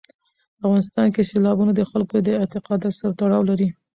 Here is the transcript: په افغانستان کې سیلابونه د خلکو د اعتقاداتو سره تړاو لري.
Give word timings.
په 0.57 0.61
افغانستان 0.65 1.07
کې 1.13 1.27
سیلابونه 1.31 1.71
د 1.75 1.81
خلکو 1.91 2.15
د 2.21 2.27
اعتقاداتو 2.39 2.97
سره 2.99 3.13
تړاو 3.19 3.47
لري. 3.49 3.69